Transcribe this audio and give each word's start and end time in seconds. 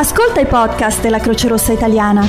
Ascolta 0.00 0.38
i 0.38 0.46
podcast 0.46 1.02
della 1.02 1.18
Croce 1.18 1.48
Rossa 1.48 1.72
Italiana. 1.72 2.24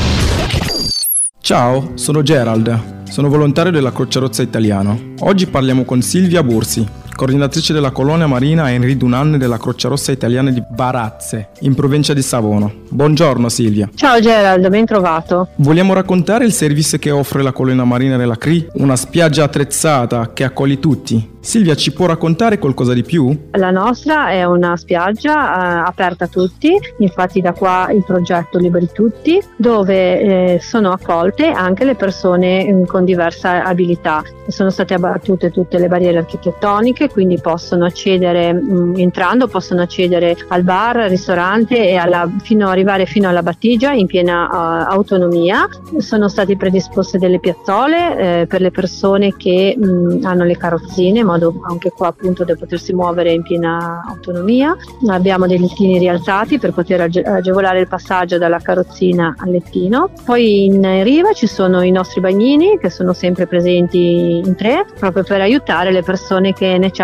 Ciao, 1.40 1.92
sono 1.94 2.24
Gerald, 2.24 3.04
sono 3.04 3.30
volontario 3.30 3.72
della 3.72 3.92
Croce 3.92 4.18
Rossa 4.18 4.42
Italiana. 4.42 4.98
Oggi 5.20 5.46
parliamo 5.46 5.86
con 5.86 6.02
Silvia 6.02 6.42
Bursi, 6.42 6.84
coordinatrice 7.20 7.74
della 7.74 7.92
colonia 7.92 8.28
marina 8.28 8.72
Henri 8.72 8.96
Dunan 8.96 9.38
della 9.38 9.58
Croce 9.58 9.90
Rossa 9.90 10.14
Italiana 10.14 10.52
di 10.52 10.64
Barazze, 10.66 11.50
in 11.60 11.76
provincia 11.76 12.14
di 12.14 12.22
Savona. 12.22 12.72
Buongiorno 12.88 13.50
Silvia. 13.50 13.90
Ciao 13.94 14.22
Gerald, 14.22 14.66
ben 14.70 14.86
trovato. 14.86 15.50
Vogliamo 15.58 15.92
raccontare 15.94 16.46
il 16.46 16.54
servizio 16.54 16.98
che 16.98 17.12
offre 17.12 17.44
la 17.44 17.52
colonia 17.52 17.84
marina 17.84 18.16
della 18.16 18.38
CRI, 18.38 18.70
una 18.76 18.96
spiaggia 18.96 19.44
attrezzata 19.44 20.32
che 20.32 20.46
accoglie 20.46 20.80
tutti, 20.80 21.40
Silvia 21.42 21.76
ci 21.76 21.94
può 21.94 22.06
raccontare 22.06 22.60
qualcosa 22.60 22.94
di 22.94 23.04
più? 23.04 23.48
La 23.52 23.72
nostra 23.72 24.30
è 24.30 24.44
una 24.44 24.76
spiaggia 24.76 25.34
eh, 25.34 25.88
aperta 25.88 26.26
a 26.26 26.28
tutti, 26.28 26.78
infatti 26.98 27.40
da 27.40 27.54
qua 27.54 27.90
il 27.92 28.04
progetto 28.04 28.58
Liberi 28.58 28.90
Tutti, 28.92 29.42
dove 29.56 30.20
eh, 30.20 30.60
sono 30.62 30.92
accolte 30.92 31.50
anche 31.50 31.86
le 31.86 31.96
persone 31.96 32.72
mm, 32.72 32.84
con 32.84 33.06
diverse 33.06 33.48
abilità. 33.48 34.22
Sono 34.48 34.70
state 34.70 34.96
abbattute 34.96 35.52
tutte 35.52 35.78
le 35.78 35.88
barriere 35.88 36.18
architettoniche, 36.18 37.09
quindi 37.12 37.40
possono 37.40 37.86
accedere, 37.86 38.54
mh, 38.54 38.72
mm, 38.72 38.96
entrando, 38.98 39.48
possono 39.48 39.82
accedere 39.82 40.38
al 40.50 40.64
bar, 40.64 40.98
al 40.98 41.10
ristorante 41.10 41.88
e 41.88 41.96
alla, 41.96 42.30
fino 42.42 42.68
arrivare 42.68 43.06
fino 43.06 43.28
alla 43.28 43.42
battigia 43.42 43.92
in 43.92 44.06
piena 44.06 44.48
uh, 44.48 44.92
autonomia. 44.92 45.68
Sono 45.98 46.28
state 46.28 46.56
predisposte 46.56 47.18
delle 47.18 47.40
piazzole 47.40 48.42
eh, 48.42 48.48
per 48.48 48.62
le 48.62 48.72
persone 48.72 49.36
che 49.36 49.76
mh, 49.78 49.86
mm, 49.86 50.26
hanno 50.26 50.44
le 50.44 50.58
carrozzine 50.58 51.24
modo 51.24 51.62
anche 51.68 51.92
qua 51.92 52.08
appunto 52.08 52.44
da 52.44 52.56
potersi 52.56 52.94
muovere 52.94 53.32
in 53.32 53.42
piena 53.42 54.04
autonomia. 54.08 54.76
Abbiamo 55.08 55.48
dei 55.48 55.60
lettini 55.60 55.98
rialzati 55.98 56.60
per 56.60 56.74
poter 56.74 57.02
age- 57.02 57.22
agevolare 57.22 57.80
il 57.80 57.88
passaggio 57.88 58.38
dalla 58.38 58.60
carrozzina 58.60 59.36
al 59.38 59.50
lettino. 59.50 60.12
Poi 60.26 60.66
in 60.66 61.04
riva 61.04 61.34
ci 61.34 61.48
sono 61.48 61.82
i 61.82 61.92
nostri 61.92 62.22
bagnini 62.22 62.78
che 62.78 62.90
sono 62.90 63.14
sempre 63.14 63.48
presenti 63.48 64.42
in 64.44 64.56
tre 64.56 64.86
proprio 64.98 65.24
per 65.24 65.42
aiutare 65.42 65.92
le 65.92 66.04
persone 66.04 66.54
che 66.54 66.78
necessitano 66.78 66.99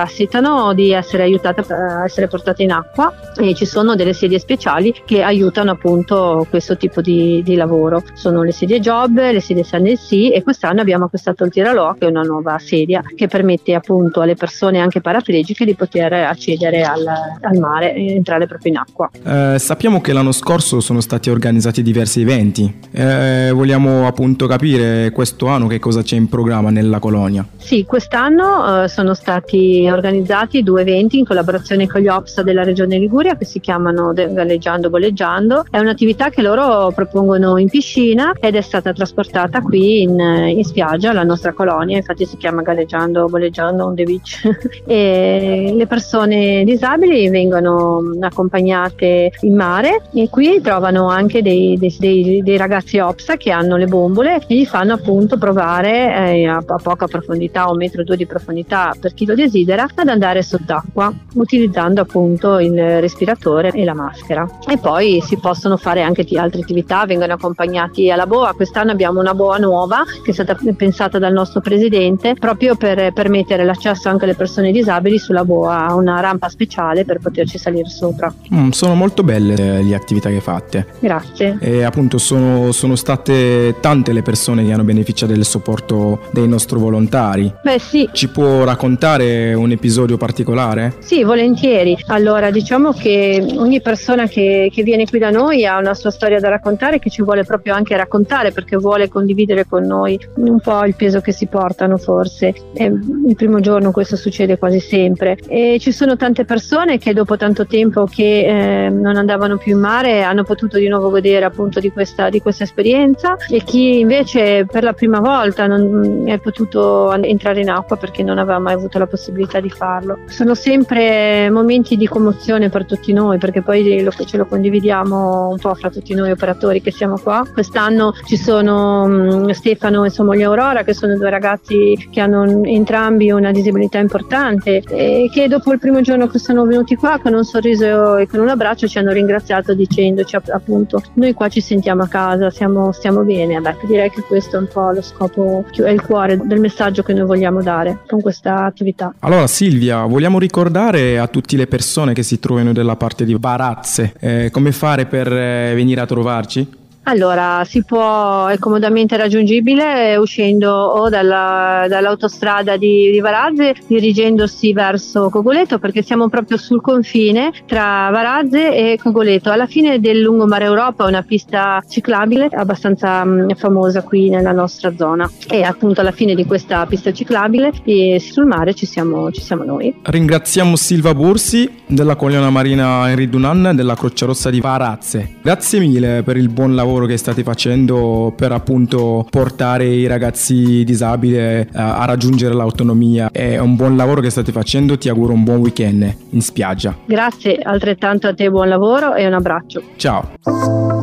di 0.74 0.92
essere 0.92 1.24
aiutate 1.24 1.62
a 1.74 2.04
essere 2.04 2.28
portate 2.28 2.64
in 2.64 2.72
acqua 2.72 3.14
e 3.38 3.54
ci 3.54 3.66
sono 3.66 3.96
delle 3.96 4.14
sedie 4.14 4.40
speciali 4.40 4.94
che 5.06 5.22
aiutano 5.22 5.72
appunto 5.72 6.46
questo 6.50 6.78
tipo 6.78 7.02
di, 7.02 7.42
di 7.44 7.56
lavoro. 7.56 8.04
Sono 8.14 8.44
le 8.44 8.52
sedie 8.52 8.80
job, 8.80 9.16
le 9.18 9.42
sedie 9.42 9.64
SNC 9.64 10.34
e 10.34 10.42
quest'anno 10.44 10.82
abbiamo 10.82 11.06
acquistato 11.06 11.44
il 11.44 11.52
Tiraloa 11.52 11.96
che 11.98 12.06
è 12.06 12.10
una 12.10 12.22
nuova 12.22 12.58
sedia 12.60 13.02
che 13.16 13.28
permette 13.28 13.74
appunto 13.74 14.16
appunto 14.16 14.22
alle 14.22 14.36
persone 14.36 14.80
anche 14.80 15.02
paraplegiche 15.02 15.66
di 15.66 15.76
poter 15.76 16.14
accedere 16.14 16.84
al, 16.84 17.06
al 17.06 17.58
mare 17.58 17.94
e 17.94 18.14
entrare 18.14 18.46
proprio 18.48 18.72
in 18.72 18.78
acqua. 18.78 19.10
Eh, 19.24 19.60
sappiamo 19.60 20.02
che 20.02 20.14
l'anno 20.14 20.32
scorso 20.32 20.80
sono 20.80 21.02
stati 21.02 21.30
organizzati 21.30 21.82
diversi 21.82 22.22
eventi. 22.22 22.82
Eh, 22.92 23.52
vogliamo 23.54 24.08
appunto 24.08 24.48
capire 24.48 25.12
questo 25.12 25.48
anno 25.48 25.68
che 25.68 25.80
cosa 25.80 26.02
c'è 26.02 26.16
in 26.16 26.30
programma 26.30 26.70
nella 26.70 27.00
colonia. 27.00 27.46
Sì, 27.58 27.86
quest'anno 27.86 28.84
eh, 28.84 28.88
sono 28.88 29.14
stati 29.14 29.85
organizzati 29.92 30.64
due 30.64 30.82
eventi 30.82 31.18
in 31.18 31.26
collaborazione 31.26 31.88
con 31.88 32.02
gli 32.02 32.08
OPS 32.08 32.42
della 32.42 32.64
regione 32.64 32.98
Liguria 32.98 33.36
che 33.36 33.46
si 33.46 33.60
chiamano 33.60 34.14
Galleggiando 34.14 34.90
Bolleggiando. 34.90 35.66
È 35.70 35.80
un'attività 35.80 36.30
che 36.30 36.42
loro 36.42 36.92
propongono 36.94 37.58
in 37.58 37.70
piscina 37.70 38.34
ed 38.40 38.56
è 38.56 38.62
stata 38.62 38.94
trasportata 38.94 39.62
qui 39.62 40.02
in, 40.02 40.20
in 40.20 40.64
spiaggia, 40.64 41.10
alla 41.12 41.24
nostra 41.24 41.54
colonia, 41.54 41.98
infatti 41.98 42.26
si 42.26 42.38
chiama 42.38 42.62
Galleggiando 42.62 43.28
Bolleggiando 43.28 43.86
on 43.86 43.96
the 43.96 44.04
beach. 44.04 44.42
e 44.86 45.74
le 45.76 45.88
persone 45.88 46.64
disabili 46.64 47.30
vengono 47.30 48.02
accompagnate 48.20 49.32
in 49.42 49.56
mare 49.56 50.04
e 50.14 50.30
qui 50.30 50.62
trovano 50.62 51.08
anche 51.08 51.42
dei, 51.42 51.78
dei, 51.78 51.96
dei, 52.00 52.42
dei 52.44 52.58
ragazzi 52.58 53.00
OPSA 53.00 53.38
che 53.38 53.52
hanno 53.52 53.78
le 53.78 53.86
bombole 53.86 54.42
e 54.48 54.56
gli 54.56 54.66
fanno 54.66 54.94
appunto 54.94 55.38
provare 55.38 56.34
eh, 56.34 56.46
a, 56.46 56.64
a 56.66 56.80
poca 56.82 57.08
profondità 57.08 57.70
un 57.70 57.78
metro 57.78 58.02
o 58.02 58.04
due 58.04 58.18
di 58.18 58.26
profondità 58.26 58.94
per 59.00 59.14
chi 59.14 59.26
lo 59.26 59.36
desidera 59.36 59.75
ad 59.84 60.10
andare 60.10 60.42
sott'acqua 60.42 61.14
utilizzando 61.34 62.02
appunto 62.02 62.60
il 62.60 63.00
respiratore 63.00 63.72
e 63.72 63.84
la 63.84 63.94
maschera. 63.94 64.48
E 64.68 64.78
poi 64.78 65.22
si 65.22 65.38
possono 65.38 65.78
fare 65.78 66.02
anche 66.02 66.24
altre 66.38 66.62
attività 66.62 67.06
vengono 67.06 67.34
accompagnati 67.34 68.10
alla 68.12 68.28
boa. 68.28 68.54
Quest'anno 68.54 68.92
abbiamo 68.92 69.20
una 69.20 69.34
boa 69.34 69.58
nuova 69.58 70.04
che 70.24 70.32
è 70.32 70.34
stata 70.34 70.58
pensata 70.76 71.20
dal 71.20 71.34
nostro 71.34 71.62
presidente 71.62 72.34
proprio 72.34 72.76
per 72.76 73.14
permettere 73.14 73.64
l'accesso 73.64 74.10
anche 74.10 74.26
alle 74.26 74.36
persone 74.36 74.72
disabili. 74.72 75.18
Sulla 75.20 75.46
boa 75.46 75.94
una 75.94 76.20
rampa 76.20 76.50
speciale 76.50 77.06
per 77.06 77.20
poterci 77.20 77.58
salire 77.58 77.90
sopra. 77.90 78.34
Mm, 78.54 78.70
sono 78.70 78.96
molto 78.96 79.24
belle 79.24 79.82
le 79.82 79.96
attività 79.96 80.30
che 80.30 80.40
fate 80.40 80.88
grazie. 81.00 81.58
E 81.60 81.84
appunto 81.84 82.18
sono, 82.18 82.72
sono 82.72 82.96
state 82.96 83.76
tante 83.80 84.14
le 84.14 84.22
persone 84.22 84.66
che 84.66 84.72
hanno 84.72 84.84
beneficiato 84.84 85.34
del 85.34 85.46
supporto 85.46 86.22
dei 86.32 86.48
nostri 86.48 86.80
volontari. 86.80 87.52
Beh 87.64 87.80
sì. 87.80 88.10
Ci 88.12 88.30
può 88.30 88.64
raccontare 88.64 89.54
un 89.56 89.72
episodio 89.72 90.18
particolare? 90.18 90.96
Sì, 91.00 91.24
volentieri. 91.24 91.98
Allora, 92.08 92.52
diciamo 92.52 92.92
che 92.92 93.46
ogni 93.58 93.82
persona 93.82 94.28
che, 94.28 94.70
che 94.72 94.84
viene 94.84 95.06
qui 95.06 95.20
da 95.20 95.30
noi 95.30 95.66
ha 95.66 95.78
una 95.78 95.94
sua 95.94 96.12
storia 96.12 96.40
da 96.40 96.50
raccontare 96.50 97.00
che 97.00 97.10
ci 97.10 97.22
vuole 97.24 97.44
proprio 97.44 97.74
anche 97.74 97.96
raccontare 97.96 98.52
perché 98.52 98.78
vuole 98.78 99.08
condividere 99.08 99.66
con 99.66 99.84
noi 99.84 100.20
un 100.36 100.60
po' 100.60 100.84
il 100.86 100.96
peso 100.96 101.22
che 101.22 101.32
si 101.32 101.48
portano 101.48 101.98
forse. 101.98 102.54
E 102.74 102.86
il 102.86 103.36
primo 103.36 103.60
giorno 103.60 103.92
questo 103.92 104.16
succede 104.16 104.58
quasi 104.58 104.80
sempre. 104.80 105.38
E 105.48 105.78
ci 105.80 105.92
sono 105.92 106.16
tante 106.16 106.46
persone 106.46 106.98
che 106.98 107.14
dopo 107.14 107.38
tanto 107.38 107.66
tempo 107.66 108.06
che 108.06 108.86
eh, 108.86 108.90
non 108.90 109.16
andavano 109.16 109.58
più 109.58 109.74
in 109.74 109.80
mare 109.80 110.24
hanno 110.24 110.44
potuto 110.44 110.78
di 110.78 110.88
nuovo 110.88 111.10
godere 111.10 111.46
appunto 111.46 111.80
di 111.80 111.92
questa, 111.92 112.30
di 112.30 112.42
questa 112.42 112.64
esperienza 112.64 113.36
e 113.50 113.64
chi 113.64 114.00
invece 114.00 114.66
per 114.70 114.84
la 114.84 114.94
prima 114.94 115.20
volta 115.20 115.68
non 115.68 116.24
è 116.28 116.40
potuto 116.40 117.14
entrare 117.14 117.62
in 117.62 117.70
acqua 117.70 117.96
perché 117.96 118.24
non 118.24 118.38
aveva 118.38 118.60
mai 118.60 118.74
avuto 118.74 118.98
la 118.98 119.08
possibilità 119.08 119.45
di 119.60 119.70
farlo. 119.70 120.20
Sono 120.28 120.56
sempre 120.56 121.50
momenti 121.50 121.96
di 121.96 122.08
commozione 122.08 122.70
per 122.70 122.86
tutti 122.86 123.14
noi 123.14 123.38
perché 123.38 123.62
poi 123.62 124.02
lo, 124.04 124.12
ce 124.12 124.38
lo 124.38 124.46
condividiamo 124.46 125.50
un 125.50 125.58
po' 125.58 125.74
fra 125.76 125.90
tutti 125.90 126.14
noi 126.14 126.32
operatori 126.32 126.82
che 126.82 126.92
siamo 126.92 127.18
qua. 127.18 127.44
Quest'anno 127.52 128.14
ci 128.26 128.38
sono 128.38 129.04
um, 129.04 129.50
Stefano 129.52 130.04
e 130.04 130.10
sua 130.10 130.24
moglie 130.24 130.44
Aurora 130.44 130.84
che 130.84 130.94
sono 130.94 131.16
due 131.16 131.30
ragazzi 131.30 132.10
che 132.12 132.20
hanno 132.20 132.64
entrambi 132.64 133.32
una 133.32 133.52
disabilità 133.52 134.00
importante 134.00 134.82
e 134.90 135.30
che 135.32 135.48
dopo 135.48 135.72
il 135.72 135.80
primo 135.80 136.02
giorno 136.02 136.28
che 136.28 136.40
sono 136.40 136.66
venuti 136.66 136.96
qua 136.96 137.20
con 137.22 137.34
un 137.34 137.44
sorriso 137.44 138.18
e 138.18 138.28
con 138.28 138.40
un 138.40 138.50
abbraccio 138.50 138.88
ci 138.88 138.98
hanno 138.98 139.12
ringraziato 139.12 139.74
dicendoci 139.74 140.36
appunto 140.36 141.02
noi 141.14 141.34
qua 141.34 141.50
ci 141.50 141.62
sentiamo 141.62 142.04
a 142.04 142.08
casa, 142.08 142.50
siamo, 142.50 142.92
stiamo 142.92 143.24
bene. 143.24 143.60
Beh, 143.60 143.78
direi 143.88 144.10
che 144.10 144.22
questo 144.22 144.58
è 144.58 144.60
un 144.60 144.68
po' 144.68 144.92
lo 144.92 145.02
scopo, 145.02 145.66
è 145.76 145.90
il 145.90 146.02
cuore 146.02 146.38
del 146.38 146.60
messaggio 146.60 147.04
che 147.04 147.14
noi 147.14 147.26
vogliamo 147.26 147.62
dare 147.62 148.00
con 148.08 148.22
questa 148.22 148.66
attività. 148.66 149.14
Allora 149.20 149.35
Silvia, 149.48 150.06
vogliamo 150.06 150.40
ricordare 150.40 151.20
a 151.20 151.28
tutte 151.28 151.58
le 151.58 151.68
persone 151.68 152.14
che 152.14 152.24
si 152.24 152.40
trovano 152.40 152.72
dalla 152.72 152.96
parte 152.96 153.26
di 153.26 153.38
Barazze 153.38 154.14
eh, 154.20 154.50
come 154.52 154.72
fare 154.72 155.06
per 155.06 155.32
eh, 155.32 155.74
venire 155.76 156.00
a 156.00 156.06
trovarci? 156.06 156.68
Allora, 157.08 157.64
si 157.66 157.84
può, 157.84 158.48
è 158.48 158.58
comodamente 158.58 159.16
raggiungibile 159.16 160.16
uscendo 160.16 160.72
o 160.72 161.08
dalla, 161.08 161.86
dall'autostrada 161.88 162.78
di, 162.78 163.12
di, 163.12 163.20
Varazze 163.20 163.76
dirigendosi 163.86 164.74
verso 164.74 165.30
Cogoleto 165.30 165.78
perché 165.78 166.02
siamo 166.02 166.30
proprio 166.30 166.58
sul 166.58 166.82
confine 166.82 167.52
tra 167.68 168.10
Varazze 168.12 168.76
e 168.76 169.00
Cogoleto. 169.02 169.52
Alla 169.52 169.68
fine 169.68 170.00
del 170.00 170.20
lungomare 170.20 170.66
Europa 170.66 171.06
una 171.06 171.22
pista 171.22 171.84
ciclabile 171.88 172.48
abbastanza 172.52 173.24
mh, 173.24 173.54
famosa 173.56 174.02
qui 174.02 174.30
nella 174.30 174.52
nostra 174.52 174.96
zona 174.96 175.30
e 175.48 175.62
appunto 175.62 176.02
alla 176.02 176.12
fine 176.12 176.34
di 176.34 176.46
questa 176.46 176.84
pista 176.88 177.14
ciclabile 177.14 177.72
sul 178.20 178.46
mare 178.46 178.74
ci 178.74 178.88
siamo, 178.88 179.32
ci 179.32 179.42
siamo 179.42 179.64
noi. 179.64 179.94
Ringraziamo 180.02 180.76
Silva 180.76 181.14
Bursi 181.14 181.84
della 181.86 182.16
Colonia 182.16 182.50
Marina 182.50 183.10
Henri 183.12 183.30
Dunan 183.30 183.74
della 183.76 183.94
Croce 183.94 184.26
Rossa 184.26 184.50
di 184.50 184.60
Varazze. 184.60 185.36
Grazie 185.44 185.80
mille 185.80 186.24
per 186.24 186.38
il 186.38 186.50
buon 186.50 186.74
lavoro 186.74 186.95
lavoro 186.96 187.06
che 187.06 187.18
state 187.18 187.44
facendo 187.44 188.34
per 188.36 188.52
appunto 188.54 189.26
portare 189.30 189.86
i 189.86 190.08
ragazzi 190.08 190.84
disabili 190.86 191.38
a, 191.38 191.98
a 191.98 192.06
raggiungere 192.06 192.54
l'autonomia. 192.54 193.30
È 193.32 193.58
un 193.58 193.76
buon 193.76 193.98
lavoro 193.98 194.22
che 194.22 194.30
state 194.30 194.52
facendo, 194.52 194.98
ti 194.98 195.10
auguro 195.10 195.34
un 195.34 195.44
buon 195.44 195.60
weekend 195.60 196.16
in 196.30 196.42
spiaggia. 196.42 196.96
Grazie, 197.06 197.58
altrettanto 197.58 198.28
a 198.28 198.34
te 198.34 198.50
buon 198.50 198.70
lavoro 198.70 199.14
e 199.14 199.26
un 199.28 199.34
abbraccio. 199.34 199.82
Ciao. 199.98 200.95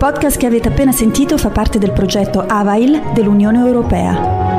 Podcast 0.00 0.38
che 0.38 0.46
avete 0.46 0.68
appena 0.68 0.92
sentito 0.92 1.36
fa 1.36 1.50
parte 1.50 1.78
del 1.78 1.92
progetto 1.92 2.40
AVAIL 2.40 3.12
dell'Unione 3.12 3.58
Europea. 3.58 4.49